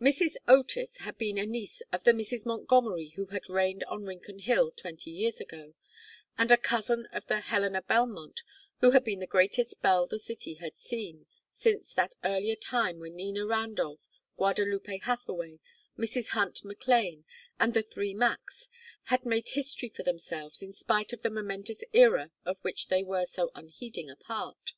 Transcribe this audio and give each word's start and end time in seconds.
Mrs. 0.00 0.34
Otis 0.48 0.96
had 1.02 1.16
been 1.18 1.38
a 1.38 1.46
niece 1.46 1.82
of 1.92 2.02
the 2.02 2.10
Mrs. 2.10 2.44
Montgomery 2.44 3.10
who 3.10 3.26
had 3.26 3.48
reigned 3.48 3.84
on 3.84 4.02
Rincon 4.02 4.40
Hill 4.40 4.72
twenty 4.72 5.12
years 5.12 5.40
ago, 5.40 5.74
and 6.36 6.50
a 6.50 6.56
cousin 6.56 7.06
of 7.12 7.24
the 7.28 7.38
Helena 7.42 7.82
Belmont 7.82 8.42
who 8.80 8.90
had 8.90 9.04
been 9.04 9.20
the 9.20 9.26
greatest 9.28 9.80
belle 9.80 10.08
the 10.08 10.18
city 10.18 10.54
had 10.54 10.74
seen 10.74 11.26
since 11.52 11.94
that 11.94 12.16
earlier 12.24 12.56
time 12.56 12.98
when 12.98 13.14
Nina 13.14 13.46
Randolph, 13.46 14.04
Guadalupe 14.36 14.98
Hathaway, 15.02 15.60
Mrs. 15.96 16.30
Hunt 16.30 16.60
McLane, 16.64 17.22
and 17.60 17.72
"The 17.72 17.84
Three 17.84 18.14
Macs" 18.14 18.68
had 19.04 19.24
made 19.24 19.50
history 19.50 19.90
for 19.90 20.02
themselves 20.02 20.60
in 20.60 20.72
spite 20.72 21.12
of 21.12 21.22
the 21.22 21.30
momentous 21.30 21.84
era 21.92 22.32
of 22.44 22.58
which 22.62 22.88
they 22.88 23.04
were 23.04 23.26
so 23.26 23.52
unheeding 23.54 24.10
a 24.10 24.16
part. 24.16 24.72